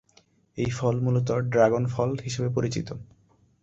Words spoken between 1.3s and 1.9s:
dragon